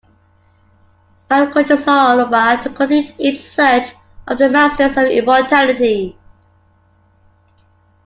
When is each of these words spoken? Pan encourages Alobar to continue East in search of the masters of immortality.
Pan 1.29 1.43
encourages 1.49 1.85
Alobar 1.85 2.59
to 2.63 2.71
continue 2.71 3.13
East 3.19 3.19
in 3.19 3.37
search 3.83 3.93
of 4.27 4.39
the 4.39 4.49
masters 4.49 4.97
of 4.97 5.03
immortality. 5.05 6.17